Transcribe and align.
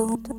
Oh. 0.00 0.38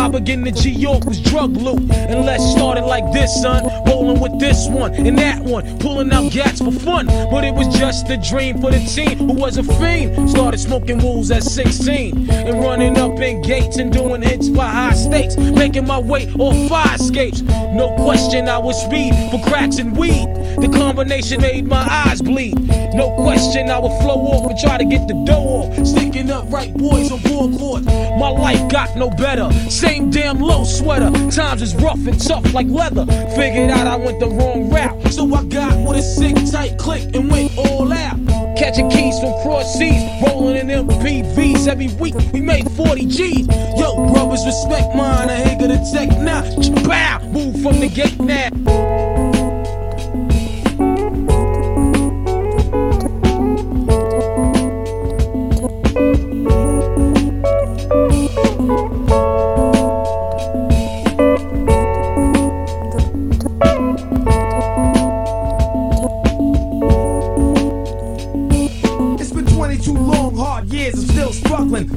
I 0.00 0.08
begin 0.08 0.42
to 0.46 0.50
G 0.50 0.70
York 0.70 1.04
was 1.04 1.20
drug 1.20 1.54
loot. 1.58 1.78
And 1.92 2.24
let's 2.24 2.42
start 2.52 2.78
it 2.78 2.84
like 2.84 3.12
this, 3.12 3.42
son. 3.42 3.64
Rolling 3.86 4.18
with 4.18 4.40
this 4.40 4.66
one 4.66 4.94
and 4.94 5.18
that 5.18 5.42
one, 5.42 5.78
pulling 5.78 6.10
out 6.10 6.32
gats 6.32 6.62
for 6.62 6.72
fun. 6.72 7.04
But 7.04 7.44
it 7.44 7.52
was 7.52 7.68
just 7.78 8.08
a 8.08 8.16
dream 8.16 8.62
for 8.62 8.70
the 8.70 8.78
team 8.78 9.18
who 9.18 9.34
was 9.34 9.58
a 9.58 9.62
fiend. 9.62 10.30
Started 10.30 10.58
smoking 10.58 11.02
wools 11.02 11.30
at 11.30 11.42
16 11.42 12.30
and 12.30 12.60
running 12.60 12.96
up 12.96 13.20
in 13.20 13.42
gates 13.42 13.76
and 13.76 13.92
doing 13.92 14.22
hits 14.22 14.48
by 14.48 14.68
high 14.70 14.94
stakes. 14.94 15.36
Making 15.36 15.86
my 15.86 15.98
way 15.98 16.32
off 16.38 16.56
fire 16.70 16.94
escapes. 16.94 17.42
No 17.42 17.94
question, 17.98 18.48
I 18.48 18.56
was 18.56 18.82
speed 18.82 19.12
for 19.30 19.38
cracks 19.50 19.76
and 19.78 19.94
weed. 19.94 20.26
The 20.62 20.70
combination 20.74 21.42
made 21.42 21.66
my 21.66 21.86
eyes 22.06 22.22
bleed. 22.22 22.58
No 22.94 23.14
question, 23.16 23.68
I 23.68 23.78
would 23.78 23.96
flow 24.00 24.16
off 24.32 24.50
and 24.50 24.58
try 24.58 24.78
to 24.78 24.84
get 24.84 25.06
the 25.08 25.14
dough 25.26 25.68
off. 25.68 25.86
Sticking 25.86 26.30
up 26.30 26.50
right 26.50 26.72
boys 26.74 27.12
on 27.12 27.20
board 27.22 27.84
My 27.84 28.28
life 28.28 28.70
got 28.70 28.96
no 28.96 29.10
better. 29.10 29.48
Same 29.90 30.08
damn 30.08 30.38
low 30.38 30.62
sweater. 30.62 31.10
Times 31.32 31.62
is 31.62 31.74
rough 31.74 32.06
and 32.06 32.20
tough 32.20 32.54
like 32.54 32.68
leather. 32.68 33.04
Figured 33.34 33.70
out 33.70 33.88
I 33.88 33.96
went 33.96 34.20
the 34.20 34.28
wrong 34.28 34.70
route. 34.70 35.12
So 35.12 35.34
I 35.34 35.42
got 35.42 35.76
with 35.84 35.98
a 35.98 36.02
sick 36.02 36.36
tight 36.52 36.78
click 36.78 37.12
and 37.16 37.28
went 37.28 37.58
all 37.58 37.92
out. 37.92 38.16
Catching 38.56 38.88
keys 38.88 39.18
from 39.18 39.32
cross 39.42 39.74
seas, 39.74 40.08
rolling 40.22 40.58
in 40.58 40.86
MPVs 40.86 41.66
every 41.66 41.88
week. 41.94 42.14
We 42.32 42.40
made 42.40 42.70
40 42.70 43.06
G's. 43.06 43.48
Yo, 43.80 44.12
brothers, 44.12 44.46
respect 44.46 44.94
mine. 44.94 45.28
I 45.28 45.42
ain't 45.42 45.60
gonna 45.60 45.84
take 45.92 46.10
now. 46.20 46.42
Bow, 46.84 47.18
move 47.32 47.60
from 47.60 47.80
the 47.80 47.88
gate 47.88 48.20
now. 48.20 49.39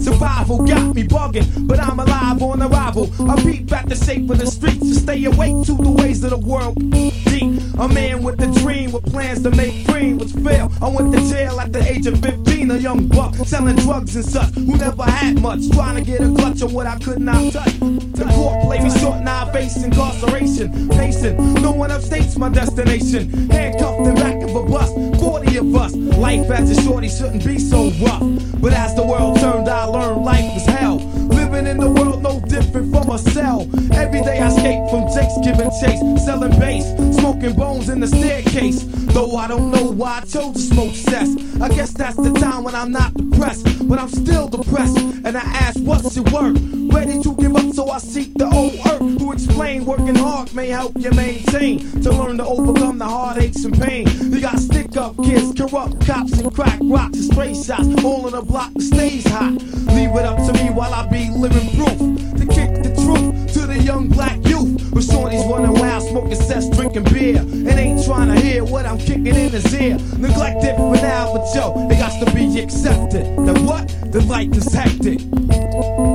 Survival 0.04 0.66
got 0.68 0.94
me 0.94 1.04
bugging, 1.04 1.68
but 1.68 1.80
I'm 1.80 2.00
alive 2.00 2.42
on 2.42 2.62
arrival. 2.62 3.10
I 3.30 3.42
peep 3.42 3.72
at 3.72 3.88
the 3.88 3.96
shape 3.96 4.30
of 4.30 4.38
the 4.38 4.46
streets 4.46 4.80
to 4.80 4.96
stay 4.96 5.24
awake 5.24 5.66
to 5.68 5.74
the 5.74 5.90
ways 5.90 6.24
of 6.26 6.32
the 6.32 6.38
world. 6.38 6.76
Deep, 6.92 7.62
a 7.80 7.88
man 7.88 8.22
with 8.22 8.42
a 8.42 8.60
dream 8.60 8.92
with 8.92 9.06
plans 9.06 9.42
to 9.44 9.52
make 9.52 9.88
cream, 9.88 10.18
which 10.18 10.32
fail. 10.32 10.70
I 10.82 10.90
went 10.90 11.14
to 11.14 11.22
jail 11.30 11.60
at 11.62 11.72
the 11.72 11.80
age 11.90 12.08
of 12.08 12.20
15, 12.20 12.72
a 12.72 12.78
young 12.78 13.08
buck 13.08 13.36
selling 13.36 13.78
drugs 13.78 14.16
and 14.18 14.26
such, 14.26 14.54
who 14.56 14.76
never 14.76 15.04
had 15.04 15.42
much, 15.42 15.70
trying 15.72 15.96
to 15.96 16.02
get 16.04 16.20
a 16.20 16.34
clutch 16.34 16.62
on 16.62 16.74
what 16.74 16.86
I 16.86 17.00
could 17.00 17.20
not 17.20 17.54
touch. 17.54 17.80
The 17.80 18.26
court 18.36 18.64
play 18.66 18.80
me 18.84 18.90
short, 19.00 19.22
now 19.22 19.48
I 19.48 19.52
face 19.54 19.82
incarceration. 19.82 20.90
Pacing, 20.90 21.38
no 21.62 21.72
one 21.72 21.90
upstates 21.90 22.38
my 22.38 22.50
destination. 22.50 23.50
Handcuffed 23.50 24.08
in 24.08 24.16
back 24.16 24.44
of 24.44 24.56
a 24.56 24.64
bus, 24.64 24.73
40 24.73 24.73
of 24.73 24.73
us. 26.44 26.50
Life 26.50 26.59
as 26.59 26.78
a 26.78 26.81
shorty 26.81 27.09
shouldn't 27.09 27.46
be 27.46 27.59
so 27.59 27.90
rough. 28.02 28.22
But 28.62 28.74
as 28.74 28.96
the 28.96 29.06
world 29.06 29.40
turned, 29.40 29.68
I 29.68 29.86
learned 29.86 30.24
life 30.24 30.54
was 30.54 30.66
hell. 30.66 30.98
Living 31.28 31.68
in 31.68 31.78
the 31.78 31.90
world 31.90 32.24
no 32.24 32.40
different 32.48 32.94
from 32.94 33.09
a 33.09 33.18
cell. 33.18 33.62
Every 33.94 34.22
day 34.22 34.40
I 34.40 34.48
escape 34.48 34.90
from 34.90 35.08
Jake's 35.14 35.38
giving 35.44 35.72
chase, 35.81 36.26
selling 36.26 36.58
bass, 36.59 36.86
smoking 37.18 37.54
bones 37.54 37.90
in 37.90 38.00
the 38.00 38.08
staircase. 38.08 38.84
Though 39.14 39.36
I 39.36 39.48
don't 39.48 39.72
know 39.72 39.92
why 39.92 40.20
I 40.20 40.22
chose 40.22 40.54
to 40.54 40.59
smoke 40.59 40.96
cess. 40.96 41.30
I 41.62 41.70
guess 41.70 41.92
that's 41.94 42.16
the 42.16 42.34
time 42.34 42.64
when 42.64 42.75
I'm 42.75 42.92
not 42.92 43.14
depressed, 43.14 43.88
but 43.88 44.00
I'm 44.00 44.10
still 44.10 44.48
depressed. 44.48 44.98
And 44.98 45.38
I 45.38 45.42
ask, 45.42 45.80
what's 45.80 46.18
it 46.18 46.31
worth? 46.31 46.83
Ready 46.94 47.22
to 47.24 47.36
give 47.36 47.56
up, 47.56 47.74
so 47.74 47.90
I 47.90 47.98
seek 47.98 48.34
the 48.36 48.46
old 48.46 48.74
earth 48.86 49.20
who 49.20 49.31
explain 49.31 49.84
working 49.84 50.16
hard 50.16 50.54
may 50.54 50.68
help 50.68 50.94
you 50.98 51.09
maintain 51.12 51.80
to 52.04 52.12
learn 52.12 52.38
to 52.38 52.46
overcome 52.46 53.00
the 53.00 53.06
heartaches 53.06 53.66
and 53.66 53.81
pain. 53.81 54.08
You 54.31 54.40
got 54.40 54.59
stick 54.59 54.96
up 54.96 55.18
kids, 55.24 55.59
corrupt 55.59 56.06
cops, 56.06 56.40
and 56.40 56.54
crack 56.54 56.80
rocks 56.84 57.18
and 57.18 57.26
stray 57.34 57.54
shots, 57.56 58.04
all 58.04 58.28
in 58.28 58.36
a 58.36 58.44
block 58.44 58.72
that 58.74 58.84
stays 58.84 59.28
hot. 59.28 59.54
Leave 59.96 60.12
it 60.16 60.26
up 60.26 60.38
to 60.46 60.54
me 60.54 60.70
while 60.70 60.94
I 60.94 61.08
be 61.08 61.30
living 61.31 61.68
proof 61.76 61.98
to 62.38 62.46
kick 62.46 62.72
the 62.84 62.94
truth 63.04 63.54
to 63.54 63.66
the 63.66 63.80
young 63.80 64.08
black 64.08 64.38
youth. 64.46 64.92
With 64.94 65.10
shorties 65.10 65.50
running 65.50 65.74
wild, 65.74 66.04
smoking 66.08 66.36
cess, 66.36 66.70
drinking 66.70 67.06
beer, 67.06 67.40
and 67.40 67.68
ain't 67.70 68.06
trying 68.06 68.34
to 68.34 68.40
hear 68.40 68.64
what 68.64 68.86
I'm 68.86 69.00
kicking 69.00 69.25
in 69.25 69.50
his 69.50 69.74
ear. 69.74 69.98
Neglected 70.18 70.75
for 70.78 70.96
now, 70.96 71.34
but 71.34 71.56
yo, 71.56 71.90
it 71.90 71.98
got 71.98 72.24
to 72.24 72.34
be 72.36 72.60
accepted. 72.60 73.25
That 73.48 73.58
what? 73.60 73.88
The 74.12 74.22
life 74.22 74.56
is 74.56 74.72
hectic. 74.72 76.12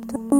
Oh, 0.00 0.38